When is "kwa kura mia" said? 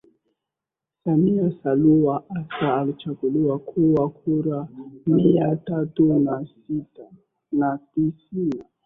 3.59-5.55